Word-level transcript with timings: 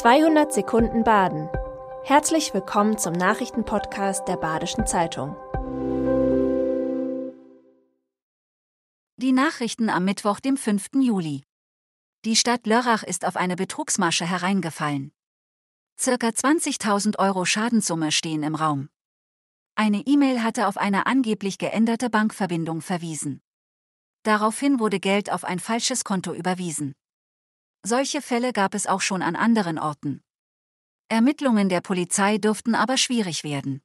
200 0.00 0.50
Sekunden 0.50 1.04
Baden. 1.04 1.50
Herzlich 2.04 2.54
willkommen 2.54 2.96
zum 2.96 3.12
Nachrichtenpodcast 3.12 4.26
der 4.26 4.38
Badischen 4.38 4.86
Zeitung. 4.86 5.36
Die 9.18 9.32
Nachrichten 9.32 9.90
am 9.90 10.06
Mittwoch, 10.06 10.40
dem 10.40 10.56
5. 10.56 10.86
Juli. 10.94 11.42
Die 12.24 12.34
Stadt 12.34 12.66
Lörrach 12.66 13.02
ist 13.02 13.26
auf 13.26 13.36
eine 13.36 13.56
Betrugsmasche 13.56 14.24
hereingefallen. 14.24 15.12
Circa 15.98 16.28
20.000 16.28 17.18
Euro 17.18 17.44
Schadenssumme 17.44 18.10
stehen 18.10 18.42
im 18.42 18.54
Raum. 18.54 18.88
Eine 19.74 19.98
E-Mail 20.06 20.42
hatte 20.42 20.66
auf 20.66 20.78
eine 20.78 21.04
angeblich 21.04 21.58
geänderte 21.58 22.08
Bankverbindung 22.08 22.80
verwiesen. 22.80 23.42
Daraufhin 24.22 24.80
wurde 24.80 24.98
Geld 24.98 25.30
auf 25.30 25.44
ein 25.44 25.58
falsches 25.58 26.04
Konto 26.04 26.32
überwiesen. 26.32 26.94
Solche 27.84 28.20
Fälle 28.20 28.52
gab 28.52 28.74
es 28.74 28.86
auch 28.86 29.00
schon 29.00 29.22
an 29.22 29.36
anderen 29.36 29.78
Orten. 29.78 30.22
Ermittlungen 31.08 31.68
der 31.68 31.80
Polizei 31.80 32.38
dürften 32.38 32.74
aber 32.74 32.96
schwierig 32.96 33.42
werden. 33.42 33.82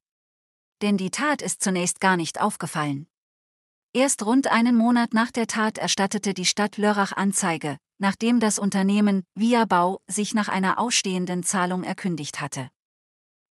Denn 0.81 0.97
die 0.97 1.11
Tat 1.11 1.41
ist 1.41 1.63
zunächst 1.63 1.99
gar 1.99 2.17
nicht 2.17 2.41
aufgefallen. 2.41 3.07
Erst 3.93 4.25
rund 4.25 4.47
einen 4.47 4.75
Monat 4.75 5.13
nach 5.13 5.31
der 5.31 5.47
Tat 5.47 5.77
erstattete 5.77 6.33
die 6.33 6.45
Stadt 6.45 6.77
Lörrach 6.77 7.13
Anzeige, 7.13 7.77
nachdem 7.97 8.41
das 8.41 8.59
Unternehmen 8.59 9.23
Via 9.35 9.63
Bau 9.63 10.01
sich 10.07 10.33
nach 10.33 10.49
einer 10.49 10.77
ausstehenden 10.77 11.43
Zahlung 11.43 11.83
erkündigt 11.83 12.41
hatte. 12.41 12.69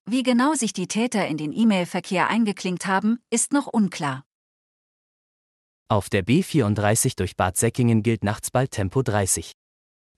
Wie 0.04 0.22
genau 0.22 0.52
sich 0.52 0.74
die 0.74 0.86
Täter 0.86 1.26
in 1.26 1.38
den 1.38 1.52
E-Mail-Verkehr 1.52 2.28
eingeklinkt 2.28 2.84
haben, 2.84 3.20
ist 3.30 3.54
noch 3.54 3.66
unklar. 3.66 4.24
Auf 5.88 6.10
der 6.10 6.24
B34 6.24 7.16
durch 7.16 7.36
Bad 7.36 7.56
Säckingen 7.56 8.02
gilt 8.02 8.22
nachts 8.22 8.50
bald 8.50 8.70
Tempo 8.72 9.02
30. 9.02 9.54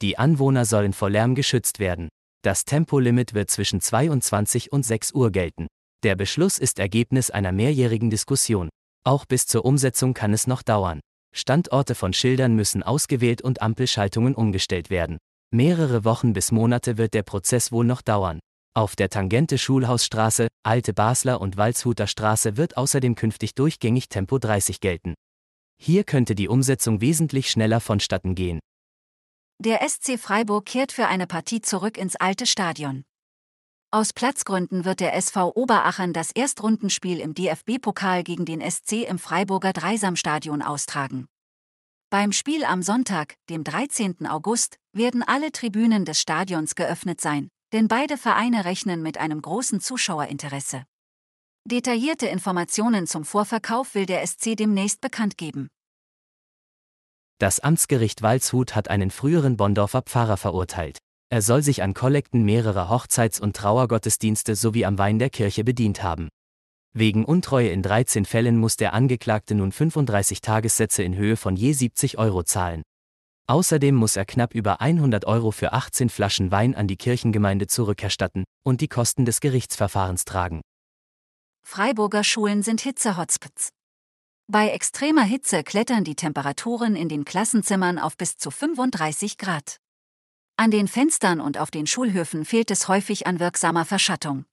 Die 0.03 0.19
Anwohner 0.19 0.67
sollen 0.67 0.93
vor 0.93 1.09
Lärm 1.09 1.35
geschützt 1.35 1.79
werden. 1.79 2.09
Das 2.43 2.65
Tempolimit 2.65 3.33
wird 3.33 3.51
zwischen 3.51 3.81
22 3.81 4.71
und 4.71 4.85
6 4.85 5.13
Uhr 5.13 5.31
gelten. 5.31 5.69
Der 6.03 6.17
Beschluss 6.17 6.59
ist 6.59 6.79
Ergebnis 6.79 7.31
einer 7.31 7.51
mehrjährigen 7.51 8.11
Diskussion. 8.11 8.69
Auch 9.05 9.25
bis 9.25 9.47
zur 9.47 9.65
Umsetzung 9.65 10.13
kann 10.13 10.35
es 10.35 10.47
noch 10.47 10.63
dauern. 10.63 11.01
Standorte 11.35 11.95
von 11.95 12.13
Schildern 12.13 12.55
müssen 12.55 12.83
ausgewählt 12.83 13.41
und 13.41 13.63
Ampelschaltungen 13.63 14.35
umgestellt 14.35 14.91
werden. 14.91 15.17
Mehrere 15.51 16.05
Wochen 16.05 16.35
bis 16.35 16.53
Monate 16.53 16.99
wird 16.99 17.15
der 17.15 17.23
Prozess 17.23 17.73
wohl 17.73 17.87
noch 17.87 18.03
dauern. 18.03 18.41
Auf 18.75 18.97
der 18.97 19.09
Tangente 19.09 19.57
Schulhausstraße, 19.57 20.49
Alte 20.63 20.93
Basler 20.93 21.41
und 21.41 21.57
Walzhuter 21.57 22.07
Straße 22.07 22.59
wird 22.59 22.77
außerdem 22.77 23.15
künftig 23.15 23.55
durchgängig 23.55 24.11
Tempo 24.11 24.39
30 24.39 24.81
gelten. 24.81 25.15
Hier 25.83 26.05
könnte 26.05 26.35
die 26.35 26.49
Umsetzung 26.49 27.01
wesentlich 27.01 27.51
schneller 27.51 27.81
vonstatten 27.81 28.35
gehen. 28.35 28.61
Der 29.59 29.81
SC 29.89 30.19
Freiburg 30.19 30.67
kehrt 30.67 30.93
für 30.93 31.09
eine 31.09 31.27
Partie 31.27 31.63
zurück 31.63 31.97
ins 31.97 32.15
alte 32.17 32.45
Stadion. 32.45 33.05
Aus 33.91 34.13
Platzgründen 34.13 34.85
wird 34.85 35.01
der 35.01 35.15
SV 35.15 35.53
Oberachern 35.55 36.13
das 36.13 36.31
Erstrundenspiel 36.31 37.21
im 37.21 37.33
DFB-Pokal 37.33 38.23
gegen 38.23 38.45
den 38.45 38.61
SC 38.61 39.09
im 39.09 39.19
Freiburger 39.19 39.73
Dreisamstadion 39.73 40.61
austragen. 40.61 41.27
Beim 42.11 42.33
Spiel 42.33 42.65
am 42.65 42.83
Sonntag, 42.83 43.37
dem 43.49 43.65
13. 43.65 44.27
August, 44.27 44.77
werden 44.93 45.23
alle 45.23 45.51
Tribünen 45.53 46.05
des 46.05 46.21
Stadions 46.21 46.75
geöffnet 46.75 47.23
sein, 47.23 47.49
denn 47.73 47.89
beide 47.89 48.19
Vereine 48.19 48.67
rechnen 48.67 49.03
mit 49.03 49.17
einem 49.17 49.41
großen 49.41 49.81
Zuschauerinteresse. 49.81 50.85
Detaillierte 51.65 52.27
Informationen 52.27 53.07
zum 53.07 53.25
Vorverkauf 53.25 53.95
will 53.95 54.07
der 54.07 54.25
SC 54.27 54.55
demnächst 54.55 55.01
bekannt 55.01 55.39
geben. 55.39 55.69
Das 57.39 57.61
Amtsgericht 57.61 58.23
Waldshut 58.23 58.75
hat 58.75 58.89
einen 58.89 59.11
früheren 59.11 59.59
Bonndorfer 59.59 60.01
Pfarrer 60.03 60.39
verurteilt. 60.39 60.99
Er 61.29 61.43
soll 61.43 61.63
sich 61.63 61.83
an 61.83 61.93
Kollekten 61.93 62.45
mehrerer 62.45 62.89
Hochzeits- 62.89 63.41
und 63.41 63.55
Trauergottesdienste 63.55 64.55
sowie 64.55 64.87
am 64.87 64.97
Wein 64.97 65.19
der 65.19 65.29
Kirche 65.29 65.63
bedient 65.63 66.03
haben. 66.03 66.29
Wegen 66.95 67.27
Untreue 67.27 67.69
in 67.69 67.83
13 67.83 68.25
Fällen 68.25 68.57
muss 68.57 68.77
der 68.77 68.95
Angeklagte 68.95 69.55
nun 69.55 69.71
35 69.71 70.41
Tagessätze 70.41 71.03
in 71.03 71.15
Höhe 71.15 71.37
von 71.37 71.57
je 71.57 71.73
70 71.73 72.17
Euro 72.17 72.43
zahlen. 72.43 72.83
Außerdem 73.49 73.95
muss 73.95 74.17
er 74.17 74.25
knapp 74.25 74.55
über 74.55 74.81
100 74.81 75.27
Euro 75.27 75.51
für 75.51 75.75
18 75.75 76.09
Flaschen 76.09 76.51
Wein 76.51 76.75
an 76.75 76.89
die 76.89 76.97
Kirchengemeinde 76.97 77.67
zurückerstatten 77.67 78.45
und 78.65 78.81
die 78.81 78.89
Kosten 78.89 79.27
des 79.27 79.41
Gerichtsverfahrens 79.41 80.25
tragen. 80.25 80.63
Freiburger 81.65 82.25
Schulen 82.25 82.63
sind 82.63 82.81
Hitze-Hotspots. 82.81 83.76
Bei 84.49 84.69
extremer 84.69 85.25
Hitze 85.25 85.65
klettern 85.65 86.05
die 86.05 86.15
Temperaturen 86.15 86.95
in 86.95 87.09
den 87.09 87.25
Klassenzimmern 87.25 87.99
auf 87.99 88.17
bis 88.17 88.37
zu 88.37 88.53
35 88.53 89.39
Grad. 89.39 89.81
An 90.57 90.71
den 90.71 90.87
Fenstern 90.87 91.41
und 91.41 91.59
auf 91.59 91.73
den 91.73 91.89
Schulhöfen 91.89 92.45
fehlt 92.45 92.71
es 92.71 92.87
häufig 92.87 93.27
an 93.27 93.41
wirksamer 93.41 93.85
Verschattung. 93.85 94.45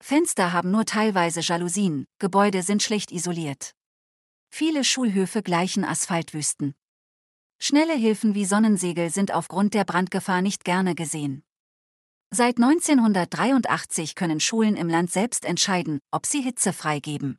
Fenster 0.00 0.52
haben 0.52 0.72
nur 0.72 0.84
teilweise 0.84 1.40
Jalousien, 1.40 2.06
Gebäude 2.18 2.64
sind 2.64 2.82
schlecht 2.82 3.12
isoliert. 3.12 3.76
Viele 4.50 4.82
Schulhöfe 4.82 5.42
gleichen 5.42 5.84
Asphaltwüsten. 5.84 6.74
Schnelle 7.60 7.94
Hilfen 7.94 8.34
wie 8.34 8.44
Sonnensegel 8.44 9.10
sind 9.10 9.32
aufgrund 9.32 9.74
der 9.74 9.84
Brandgefahr 9.84 10.42
nicht 10.42 10.64
gerne 10.64 10.96
gesehen. 10.96 11.44
Seit 12.30 12.56
1983 12.56 14.16
können 14.16 14.40
Schulen 14.40 14.76
im 14.76 14.88
Land 14.88 15.12
selbst 15.12 15.44
entscheiden, 15.44 16.00
ob 16.10 16.26
sie 16.26 16.42
Hitze 16.42 16.72
freigeben. 16.72 17.38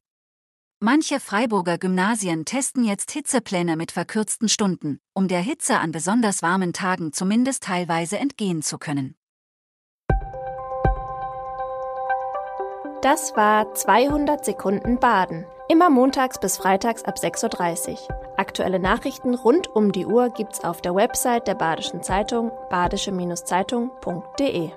Manche 0.87 1.19
Freiburger 1.19 1.79
Gymnasien 1.79 2.45
testen 2.45 2.83
jetzt 2.83 3.09
Hitzepläne 3.09 3.75
mit 3.75 3.91
verkürzten 3.91 4.47
Stunden, 4.47 4.99
um 5.15 5.27
der 5.27 5.39
Hitze 5.39 5.79
an 5.79 5.91
besonders 5.91 6.43
warmen 6.43 6.73
Tagen 6.73 7.11
zumindest 7.11 7.63
teilweise 7.63 8.19
entgehen 8.19 8.61
zu 8.61 8.77
können. 8.77 9.15
Das 13.01 13.35
war 13.35 13.73
200 13.73 14.45
Sekunden 14.45 14.99
Baden. 14.99 15.47
Immer 15.69 15.89
montags 15.89 16.39
bis 16.39 16.57
freitags 16.57 17.03
ab 17.03 17.15
6.30 17.17 17.93
Uhr. 17.93 17.97
Aktuelle 18.37 18.77
Nachrichten 18.77 19.33
rund 19.33 19.67
um 19.67 19.91
die 19.91 20.05
Uhr 20.05 20.29
gibt's 20.29 20.63
auf 20.63 20.83
der 20.83 20.93
Website 20.93 21.47
der 21.47 21.55
Badischen 21.55 22.03
Zeitung 22.03 22.51
badische-zeitung.de. 22.69 24.69